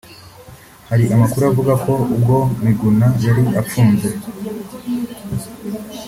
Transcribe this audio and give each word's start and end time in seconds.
Hari 0.89 1.03
amakuru 1.15 1.43
avuga 1.51 1.73
ko 1.85 1.93
ubwo 2.15 2.37
Miguna 2.65 3.07
yari 3.25 3.43
afunze 3.61 4.09